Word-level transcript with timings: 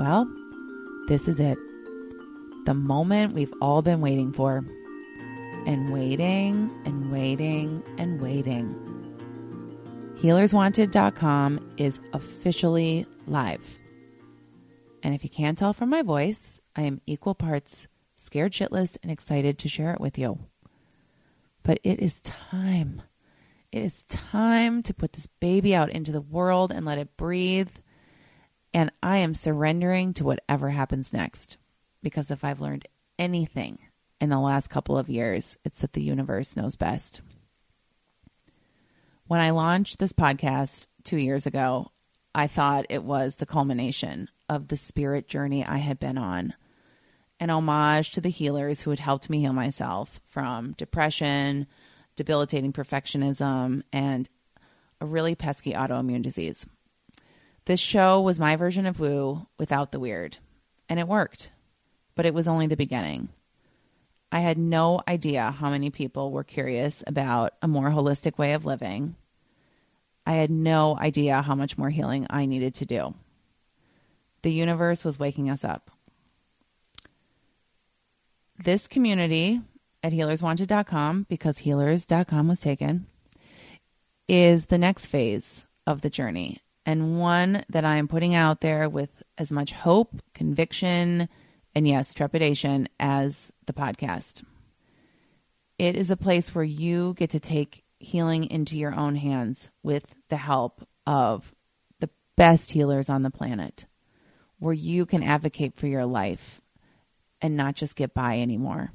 Well, 0.00 0.26
this 1.08 1.28
is 1.28 1.40
it. 1.40 1.58
The 2.64 2.72
moment 2.72 3.34
we've 3.34 3.52
all 3.60 3.82
been 3.82 4.00
waiting 4.00 4.32
for. 4.32 4.64
And 5.66 5.92
waiting 5.92 6.70
and 6.86 7.12
waiting 7.12 7.82
and 7.98 8.18
waiting. 8.18 8.74
HealersWanted.com 10.22 11.74
is 11.76 12.00
officially 12.14 13.04
live. 13.26 13.78
And 15.02 15.14
if 15.14 15.22
you 15.22 15.28
can't 15.28 15.58
tell 15.58 15.74
from 15.74 15.90
my 15.90 16.00
voice, 16.00 16.60
I 16.74 16.80
am 16.80 17.02
equal 17.04 17.34
parts 17.34 17.86
scared 18.16 18.52
shitless 18.52 18.96
and 19.02 19.12
excited 19.12 19.58
to 19.58 19.68
share 19.68 19.92
it 19.92 20.00
with 20.00 20.16
you. 20.16 20.38
But 21.62 21.78
it 21.84 22.00
is 22.00 22.22
time. 22.22 23.02
It 23.70 23.82
is 23.82 24.02
time 24.04 24.82
to 24.84 24.94
put 24.94 25.12
this 25.12 25.26
baby 25.40 25.74
out 25.74 25.90
into 25.90 26.10
the 26.10 26.22
world 26.22 26.72
and 26.72 26.86
let 26.86 26.96
it 26.96 27.18
breathe. 27.18 27.68
And 28.72 28.92
I 29.02 29.18
am 29.18 29.34
surrendering 29.34 30.14
to 30.14 30.24
whatever 30.24 30.70
happens 30.70 31.12
next. 31.12 31.56
Because 32.02 32.30
if 32.30 32.44
I've 32.44 32.60
learned 32.60 32.86
anything 33.18 33.78
in 34.20 34.30
the 34.30 34.38
last 34.38 34.68
couple 34.68 34.96
of 34.96 35.08
years, 35.08 35.56
it's 35.64 35.80
that 35.80 35.92
the 35.92 36.02
universe 36.02 36.56
knows 36.56 36.76
best. 36.76 37.20
When 39.26 39.40
I 39.40 39.50
launched 39.50 39.98
this 39.98 40.12
podcast 40.12 40.86
two 41.04 41.18
years 41.18 41.46
ago, 41.46 41.90
I 42.34 42.46
thought 42.46 42.86
it 42.88 43.04
was 43.04 43.36
the 43.36 43.46
culmination 43.46 44.28
of 44.48 44.68
the 44.68 44.76
spirit 44.76 45.28
journey 45.28 45.64
I 45.64 45.78
had 45.78 45.98
been 45.98 46.18
on. 46.18 46.54
An 47.38 47.50
homage 47.50 48.10
to 48.12 48.20
the 48.20 48.28
healers 48.28 48.82
who 48.82 48.90
had 48.90 49.00
helped 49.00 49.30
me 49.30 49.40
heal 49.40 49.52
myself 49.52 50.20
from 50.24 50.72
depression, 50.72 51.66
debilitating 52.16 52.72
perfectionism, 52.72 53.82
and 53.92 54.28
a 55.00 55.06
really 55.06 55.34
pesky 55.34 55.72
autoimmune 55.72 56.22
disease. 56.22 56.66
This 57.66 57.80
show 57.80 58.20
was 58.20 58.40
my 58.40 58.56
version 58.56 58.86
of 58.86 58.98
woo 58.98 59.46
without 59.58 59.92
the 59.92 60.00
weird, 60.00 60.38
and 60.88 60.98
it 60.98 61.06
worked, 61.06 61.52
but 62.14 62.26
it 62.26 62.34
was 62.34 62.48
only 62.48 62.66
the 62.66 62.76
beginning. 62.76 63.28
I 64.32 64.40
had 64.40 64.58
no 64.58 65.02
idea 65.06 65.50
how 65.50 65.70
many 65.70 65.90
people 65.90 66.30
were 66.30 66.44
curious 66.44 67.04
about 67.06 67.54
a 67.60 67.68
more 67.68 67.90
holistic 67.90 68.38
way 68.38 68.52
of 68.52 68.64
living. 68.64 69.16
I 70.24 70.32
had 70.32 70.50
no 70.50 70.96
idea 70.98 71.42
how 71.42 71.54
much 71.54 71.76
more 71.76 71.90
healing 71.90 72.26
I 72.30 72.46
needed 72.46 72.74
to 72.76 72.86
do. 72.86 73.14
The 74.42 74.52
universe 74.52 75.04
was 75.04 75.18
waking 75.18 75.50
us 75.50 75.64
up. 75.64 75.90
This 78.56 78.86
community 78.86 79.60
at 80.02 80.12
healerswanted.com, 80.12 81.26
because 81.28 81.58
healers.com 81.58 82.48
was 82.48 82.60
taken, 82.60 83.06
is 84.28 84.66
the 84.66 84.78
next 84.78 85.06
phase 85.06 85.66
of 85.86 86.00
the 86.00 86.10
journey 86.10 86.60
and 86.90 87.20
one 87.20 87.62
that 87.68 87.84
I 87.84 87.98
am 87.98 88.08
putting 88.08 88.34
out 88.34 88.62
there 88.62 88.88
with 88.88 89.22
as 89.38 89.52
much 89.52 89.70
hope, 89.70 90.20
conviction, 90.34 91.28
and 91.72 91.86
yes, 91.86 92.12
trepidation 92.12 92.88
as 92.98 93.52
the 93.66 93.72
podcast. 93.72 94.42
It 95.78 95.94
is 95.94 96.10
a 96.10 96.16
place 96.16 96.52
where 96.52 96.64
you 96.64 97.14
get 97.16 97.30
to 97.30 97.38
take 97.38 97.84
healing 98.00 98.50
into 98.50 98.76
your 98.76 98.92
own 98.92 99.14
hands 99.14 99.70
with 99.84 100.16
the 100.30 100.36
help 100.36 100.84
of 101.06 101.54
the 102.00 102.10
best 102.36 102.72
healers 102.72 103.08
on 103.08 103.22
the 103.22 103.30
planet, 103.30 103.86
where 104.58 104.74
you 104.74 105.06
can 105.06 105.22
advocate 105.22 105.76
for 105.76 105.86
your 105.86 106.06
life 106.06 106.60
and 107.40 107.56
not 107.56 107.76
just 107.76 107.94
get 107.94 108.14
by 108.14 108.40
anymore. 108.40 108.90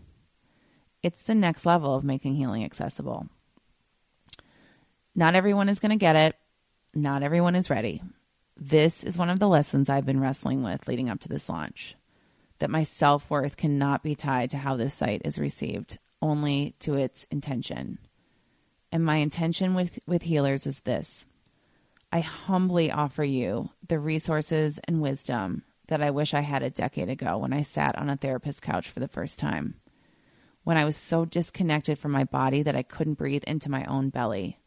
It's 1.01 1.21
the 1.21 1.33
next 1.33 1.65
level 1.65 1.95
of 1.95 2.03
making 2.03 2.35
healing 2.35 2.65
accessible. 2.65 3.29
Not 5.15 5.33
everyone 5.33 5.69
is 5.69 5.79
going 5.79 5.91
to 5.91 5.95
get 5.95 6.17
it. 6.17 6.35
Not 6.97 7.23
everyone 7.23 7.55
is 7.55 7.69
ready. 7.69 8.01
This 8.55 9.03
is 9.03 9.17
one 9.17 9.29
of 9.29 9.39
the 9.39 9.49
lessons 9.49 9.89
I've 9.89 10.05
been 10.05 10.21
wrestling 10.21 10.63
with 10.63 10.87
leading 10.87 11.09
up 11.09 11.19
to 11.19 11.27
this 11.27 11.49
launch 11.49 11.95
that 12.59 12.69
my 12.69 12.83
self 12.83 13.29
worth 13.29 13.57
cannot 13.57 14.01
be 14.01 14.15
tied 14.15 14.49
to 14.51 14.57
how 14.57 14.77
this 14.77 14.93
site 14.93 15.21
is 15.25 15.37
received, 15.37 15.97
only 16.21 16.73
to 16.79 16.93
its 16.93 17.25
intention. 17.29 17.97
And 18.93 19.03
my 19.03 19.17
intention 19.17 19.75
with, 19.75 19.99
with 20.07 20.21
healers 20.21 20.65
is 20.65 20.79
this 20.79 21.25
I 22.13 22.21
humbly 22.21 22.93
offer 22.93 23.25
you 23.25 23.71
the 23.85 23.99
resources 23.99 24.79
and 24.87 25.01
wisdom 25.01 25.63
that 25.89 26.01
I 26.01 26.11
wish 26.11 26.33
I 26.33 26.39
had 26.39 26.63
a 26.63 26.69
decade 26.69 27.09
ago 27.09 27.39
when 27.39 27.51
I 27.51 27.61
sat 27.61 27.97
on 27.97 28.09
a 28.09 28.15
therapist's 28.15 28.61
couch 28.61 28.89
for 28.89 29.01
the 29.01 29.09
first 29.09 29.37
time. 29.37 29.75
When 30.63 30.77
I 30.77 30.85
was 30.85 30.95
so 30.95 31.25
disconnected 31.25 31.99
from 31.99 32.13
my 32.13 32.23
body 32.23 32.63
that 32.63 32.75
I 32.77 32.83
couldn't 32.83 33.17
breathe 33.17 33.43
into 33.43 33.69
my 33.69 33.83
own 33.83 34.11
belly. 34.11 34.59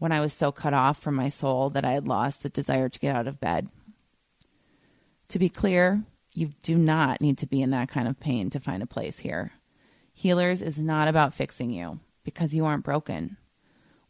When 0.00 0.12
I 0.12 0.20
was 0.20 0.32
so 0.32 0.50
cut 0.50 0.72
off 0.72 0.98
from 0.98 1.14
my 1.14 1.28
soul 1.28 1.68
that 1.70 1.84
I 1.84 1.92
had 1.92 2.08
lost 2.08 2.42
the 2.42 2.48
desire 2.48 2.88
to 2.88 2.98
get 2.98 3.14
out 3.14 3.28
of 3.28 3.38
bed. 3.38 3.68
To 5.28 5.38
be 5.38 5.50
clear, 5.50 6.02
you 6.34 6.52
do 6.62 6.78
not 6.78 7.20
need 7.20 7.36
to 7.36 7.46
be 7.46 7.60
in 7.60 7.68
that 7.72 7.90
kind 7.90 8.08
of 8.08 8.18
pain 8.18 8.48
to 8.48 8.60
find 8.60 8.82
a 8.82 8.86
place 8.86 9.18
here. 9.18 9.52
Healers 10.14 10.62
is 10.62 10.78
not 10.78 11.06
about 11.06 11.34
fixing 11.34 11.68
you 11.68 12.00
because 12.24 12.54
you 12.54 12.64
aren't 12.64 12.82
broken. 12.82 13.36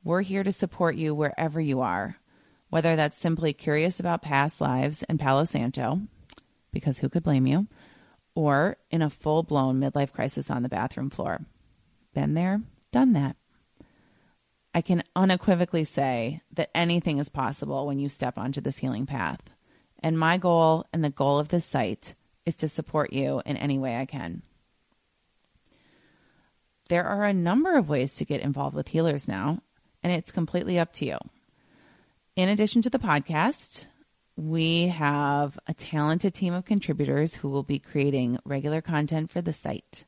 We're 0.04 0.22
here 0.22 0.44
to 0.44 0.52
support 0.52 0.94
you 0.94 1.12
wherever 1.12 1.60
you 1.60 1.80
are, 1.80 2.18
whether 2.68 2.94
that's 2.94 3.18
simply 3.18 3.52
curious 3.52 3.98
about 3.98 4.22
past 4.22 4.60
lives 4.60 5.02
in 5.08 5.18
Palo 5.18 5.44
Santo, 5.44 6.02
because 6.70 7.00
who 7.00 7.08
could 7.08 7.24
blame 7.24 7.48
you, 7.48 7.66
or 8.36 8.76
in 8.92 9.02
a 9.02 9.10
full 9.10 9.42
blown 9.42 9.80
midlife 9.80 10.12
crisis 10.12 10.52
on 10.52 10.62
the 10.62 10.68
bathroom 10.68 11.10
floor. 11.10 11.40
Been 12.14 12.34
there, 12.34 12.60
done 12.92 13.12
that. 13.14 13.34
I 14.74 14.82
can 14.82 15.02
unequivocally 15.16 15.84
say 15.84 16.42
that 16.52 16.70
anything 16.74 17.18
is 17.18 17.28
possible 17.28 17.86
when 17.86 17.98
you 17.98 18.08
step 18.08 18.38
onto 18.38 18.60
this 18.60 18.78
healing 18.78 19.06
path. 19.06 19.50
And 20.02 20.18
my 20.18 20.38
goal 20.38 20.86
and 20.92 21.02
the 21.04 21.10
goal 21.10 21.38
of 21.38 21.48
this 21.48 21.64
site 21.64 22.14
is 22.46 22.54
to 22.56 22.68
support 22.68 23.12
you 23.12 23.42
in 23.44 23.56
any 23.56 23.78
way 23.78 23.98
I 23.98 24.06
can. 24.06 24.42
There 26.88 27.04
are 27.04 27.24
a 27.24 27.32
number 27.32 27.76
of 27.76 27.88
ways 27.88 28.14
to 28.16 28.24
get 28.24 28.40
involved 28.40 28.74
with 28.74 28.88
healers 28.88 29.28
now, 29.28 29.62
and 30.02 30.12
it's 30.12 30.32
completely 30.32 30.78
up 30.78 30.92
to 30.94 31.06
you. 31.06 31.18
In 32.36 32.48
addition 32.48 32.82
to 32.82 32.90
the 32.90 32.98
podcast, 32.98 33.86
we 34.36 34.88
have 34.88 35.58
a 35.66 35.74
talented 35.74 36.34
team 36.34 36.54
of 36.54 36.64
contributors 36.64 37.36
who 37.36 37.48
will 37.48 37.62
be 37.62 37.78
creating 37.78 38.38
regular 38.44 38.80
content 38.80 39.30
for 39.30 39.40
the 39.40 39.52
site. 39.52 40.04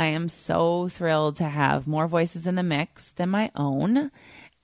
I 0.00 0.06
am 0.06 0.30
so 0.30 0.88
thrilled 0.88 1.36
to 1.36 1.44
have 1.44 1.86
more 1.86 2.08
voices 2.08 2.46
in 2.46 2.54
the 2.54 2.62
mix 2.62 3.10
than 3.10 3.28
my 3.28 3.50
own 3.54 4.10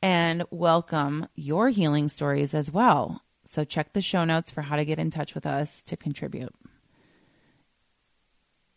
and 0.01 0.45
welcome 0.51 1.29
your 1.35 1.69
healing 1.69 2.09
stories 2.09 2.55
as 2.55 2.73
well. 2.73 3.21
So 3.45 3.63
check 3.63 3.93
the 3.93 4.01
show 4.01 4.25
notes 4.25 4.51
for 4.51 4.63
how 4.63 4.77
to 4.77 4.87
get 4.87 4.99
in 4.99 5.11
touch 5.11 5.35
with 5.35 5.45
us 5.45 5.83
to 5.83 5.97
contribute. 5.99 6.55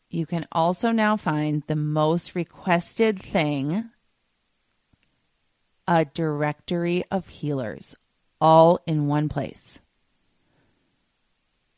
You 0.10 0.26
can 0.26 0.46
also 0.52 0.92
now 0.92 1.16
find 1.16 1.64
the 1.68 1.78
most 1.78 2.36
requested 2.36 3.18
thing 3.18 3.86
a 5.88 6.04
directory 6.04 7.06
of 7.10 7.30
healers 7.30 7.96
all 8.42 8.82
in 8.86 9.08
one 9.08 9.30
place. 9.30 9.80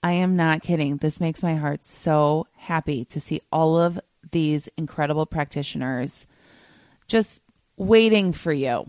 I 0.04 0.14
am 0.14 0.36
not 0.36 0.64
kidding. 0.64 0.98
This 0.98 1.20
makes 1.20 1.44
my 1.44 1.56
heart 1.56 1.84
so 1.84 2.48
happy 2.56 3.06
to 3.06 3.20
see 3.20 3.42
all 3.52 3.80
of 3.80 4.00
these 4.32 4.68
incredible 4.78 5.26
practitioners 5.26 6.26
just 7.08 7.42
waiting 7.78 8.34
for 8.34 8.54
you 8.54 8.88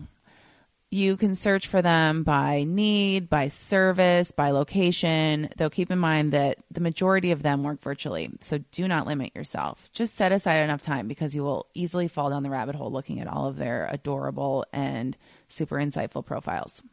you 0.93 1.17
can 1.17 1.33
search 1.33 1.65
for 1.65 1.81
them 1.81 2.21
by 2.21 2.65
need, 2.65 3.27
by 3.27 3.47
service, 3.47 4.31
by 4.31 4.51
location, 4.51 5.49
though 5.57 5.71
keep 5.71 5.89
in 5.89 5.97
mind 5.97 6.33
that 6.33 6.59
the 6.69 6.81
majority 6.81 7.31
of 7.31 7.41
them 7.41 7.63
work 7.63 7.81
virtually. 7.81 8.29
So 8.41 8.59
do 8.71 8.87
not 8.87 9.07
limit 9.07 9.35
yourself. 9.35 9.89
Just 9.91 10.13
set 10.13 10.31
aside 10.31 10.57
enough 10.57 10.83
time 10.83 11.07
because 11.07 11.35
you 11.35 11.43
will 11.43 11.65
easily 11.73 12.07
fall 12.07 12.29
down 12.29 12.43
the 12.43 12.51
rabbit 12.51 12.75
hole 12.75 12.91
looking 12.91 13.19
at 13.19 13.27
all 13.27 13.47
of 13.47 13.55
their 13.55 13.89
adorable 13.91 14.67
and 14.71 15.17
super 15.49 15.77
insightful 15.77 16.23
profiles. 16.23 16.83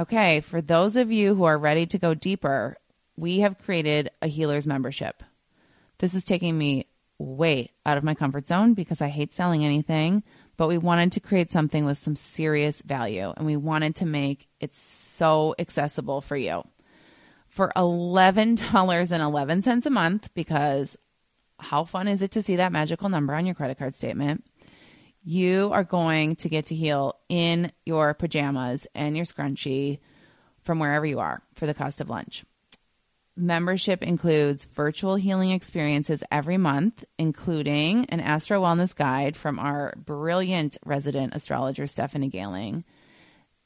Okay, 0.00 0.40
for 0.40 0.60
those 0.60 0.96
of 0.96 1.12
you 1.12 1.34
who 1.34 1.44
are 1.44 1.58
ready 1.58 1.86
to 1.86 1.98
go 1.98 2.14
deeper, 2.14 2.76
we 3.16 3.40
have 3.40 3.58
created 3.58 4.10
a 4.22 4.26
healer's 4.26 4.66
membership. 4.66 5.22
This 5.98 6.14
is 6.14 6.24
taking 6.24 6.56
me 6.56 6.86
way 7.18 7.70
out 7.84 7.98
of 7.98 8.04
my 8.04 8.14
comfort 8.14 8.46
zone 8.46 8.72
because 8.72 9.02
I 9.02 9.08
hate 9.08 9.32
selling 9.32 9.64
anything 9.64 10.22
but 10.60 10.68
we 10.68 10.76
wanted 10.76 11.12
to 11.12 11.20
create 11.20 11.48
something 11.48 11.86
with 11.86 11.96
some 11.96 12.14
serious 12.14 12.82
value 12.82 13.32
and 13.34 13.46
we 13.46 13.56
wanted 13.56 13.96
to 13.96 14.04
make 14.04 14.46
it 14.60 14.74
so 14.74 15.54
accessible 15.58 16.20
for 16.20 16.36
you. 16.36 16.62
For 17.48 17.72
$11.11 17.74 19.86
a 19.86 19.90
month, 19.90 20.34
because 20.34 20.98
how 21.58 21.84
fun 21.84 22.08
is 22.08 22.20
it 22.20 22.32
to 22.32 22.42
see 22.42 22.56
that 22.56 22.72
magical 22.72 23.08
number 23.08 23.34
on 23.34 23.46
your 23.46 23.54
credit 23.54 23.78
card 23.78 23.94
statement? 23.94 24.44
You 25.22 25.70
are 25.72 25.84
going 25.84 26.36
to 26.36 26.48
get 26.48 26.66
to 26.66 26.74
heal 26.74 27.16
in 27.28 27.72
your 27.84 28.14
pajamas 28.14 28.86
and 28.94 29.16
your 29.16 29.26
scrunchie 29.26 29.98
from 30.62 30.78
wherever 30.78 31.04
you 31.04 31.20
are 31.20 31.42
for 31.54 31.66
the 31.66 31.74
cost 31.74 32.00
of 32.00 32.08
lunch. 32.08 32.44
Membership 33.36 34.02
includes 34.02 34.64
virtual 34.64 35.16
healing 35.16 35.50
experiences 35.50 36.24
every 36.30 36.58
month, 36.58 37.04
including 37.18 38.04
an 38.06 38.20
Astro 38.20 38.60
Wellness 38.60 38.94
Guide 38.94 39.36
from 39.36 39.58
our 39.58 39.94
brilliant 39.96 40.76
resident 40.84 41.34
astrologer, 41.34 41.86
Stephanie 41.86 42.28
Gailing, 42.28 42.84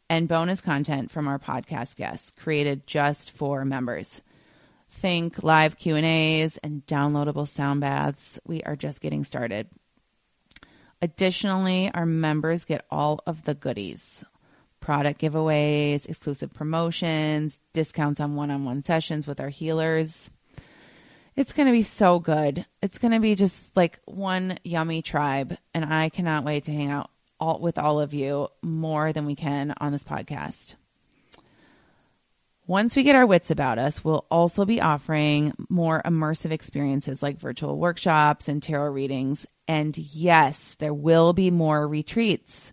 and 0.08 0.28
bonus 0.28 0.60
content 0.60 1.10
from 1.10 1.26
our 1.26 1.38
podcast 1.38 1.96
guests 1.96 2.32
created 2.32 2.86
just 2.86 3.30
for 3.30 3.64
members. 3.64 4.22
Think 4.90 5.42
live 5.42 5.76
Q&As 5.76 6.58
and 6.58 6.86
downloadable 6.86 7.48
sound 7.48 7.80
baths. 7.80 8.38
We 8.46 8.62
are 8.62 8.76
just 8.76 9.00
getting 9.00 9.24
started. 9.24 9.68
Additionally, 11.02 11.90
our 11.92 12.06
members 12.06 12.64
get 12.64 12.84
all 12.90 13.20
of 13.26 13.44
the 13.44 13.54
goodies 13.54 14.24
product 14.84 15.18
giveaways, 15.18 16.06
exclusive 16.06 16.52
promotions, 16.52 17.58
discounts 17.72 18.20
on 18.20 18.34
one 18.34 18.50
on 18.50 18.66
one 18.66 18.82
sessions 18.82 19.26
with 19.26 19.40
our 19.40 19.48
healers. 19.48 20.30
It's 21.36 21.54
going 21.54 21.66
to 21.66 21.72
be 21.72 21.82
so 21.82 22.18
good. 22.18 22.66
It's 22.82 22.98
going 22.98 23.12
to 23.12 23.18
be 23.18 23.34
just 23.34 23.74
like 23.74 23.98
one 24.04 24.58
yummy 24.62 25.00
tribe. 25.00 25.56
And 25.72 25.86
I 25.86 26.10
cannot 26.10 26.44
wait 26.44 26.64
to 26.64 26.72
hang 26.72 26.90
out 26.90 27.10
all, 27.40 27.58
with 27.60 27.78
all 27.78 27.98
of 27.98 28.12
you 28.12 28.48
more 28.62 29.12
than 29.12 29.24
we 29.24 29.34
can 29.34 29.74
on 29.80 29.90
this 29.90 30.04
podcast. 30.04 30.74
Once 32.66 32.96
we 32.96 33.02
get 33.02 33.14
our 33.14 33.26
wits 33.26 33.50
about 33.50 33.78
us, 33.78 34.02
we'll 34.02 34.24
also 34.30 34.64
be 34.64 34.80
offering 34.80 35.52
more 35.68 36.00
immersive 36.06 36.50
experiences 36.50 37.22
like 37.22 37.38
virtual 37.38 37.78
workshops 37.78 38.48
and 38.48 38.62
tarot 38.62 38.90
readings. 38.90 39.44
And 39.68 39.96
yes, 39.98 40.74
there 40.78 40.94
will 40.94 41.34
be 41.34 41.50
more 41.50 41.86
retreats. 41.86 42.72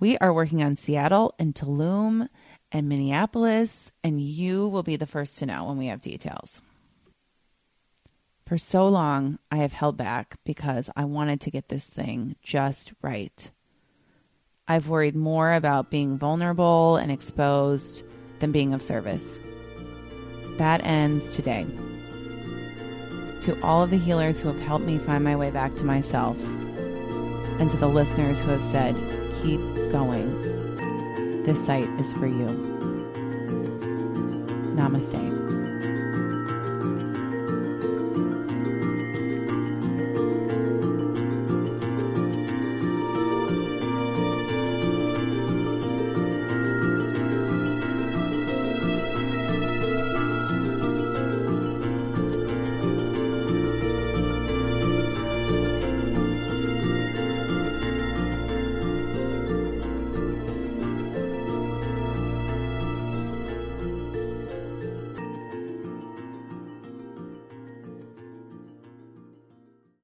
We 0.00 0.18
are 0.18 0.32
working 0.32 0.60
on 0.60 0.74
Seattle 0.74 1.34
and 1.38 1.54
Tulum 1.54 2.28
and 2.72 2.88
Minneapolis, 2.88 3.92
and 4.02 4.20
you 4.20 4.66
will 4.66 4.82
be 4.82 4.96
the 4.96 5.06
first 5.06 5.38
to 5.38 5.46
know 5.46 5.66
when 5.66 5.78
we 5.78 5.86
have 5.86 6.00
details. 6.00 6.60
For 8.44 8.58
so 8.58 8.88
long, 8.88 9.38
I 9.52 9.58
have 9.58 9.72
held 9.72 9.96
back 9.96 10.36
because 10.44 10.90
I 10.96 11.04
wanted 11.04 11.40
to 11.42 11.50
get 11.52 11.68
this 11.68 11.88
thing 11.88 12.34
just 12.42 12.92
right. 13.02 13.50
I've 14.66 14.88
worried 14.88 15.14
more 15.14 15.52
about 15.52 15.90
being 15.90 16.18
vulnerable 16.18 16.96
and 16.96 17.12
exposed 17.12 18.04
than 18.40 18.52
being 18.52 18.72
of 18.74 18.82
service. 18.82 19.38
That 20.56 20.84
ends 20.84 21.34
today. 21.34 21.66
To 23.42 23.60
all 23.62 23.82
of 23.82 23.90
the 23.90 23.98
healers 23.98 24.40
who 24.40 24.48
have 24.48 24.60
helped 24.60 24.84
me 24.84 24.98
find 24.98 25.24
my 25.24 25.36
way 25.36 25.50
back 25.50 25.74
to 25.76 25.84
myself, 25.84 26.36
and 27.58 27.70
to 27.70 27.76
the 27.76 27.88
listeners 27.88 28.40
who 28.40 28.50
have 28.50 28.64
said, 28.64 28.94
keep 29.42 29.60
going, 29.90 31.42
this 31.44 31.64
site 31.64 31.88
is 32.00 32.12
for 32.12 32.26
you. 32.26 32.46
Namaste. 34.74 35.57